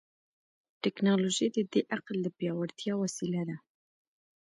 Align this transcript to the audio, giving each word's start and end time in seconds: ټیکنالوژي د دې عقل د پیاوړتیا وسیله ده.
ټیکنالوژي 0.83 1.47
د 1.55 1.57
دې 1.71 1.81
عقل 1.95 2.17
د 2.25 2.27
پیاوړتیا 2.37 2.93
وسیله 3.03 3.41
ده. 3.49 3.57